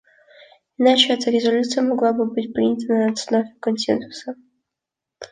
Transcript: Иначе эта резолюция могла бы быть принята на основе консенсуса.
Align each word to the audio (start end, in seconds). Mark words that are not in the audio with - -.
Иначе 0.79 1.13
эта 1.13 1.29
резолюция 1.29 1.83
могла 1.83 2.11
бы 2.11 2.25
быть 2.25 2.51
принята 2.55 2.91
на 2.91 3.11
основе 3.11 3.53
консенсуса. 3.59 4.33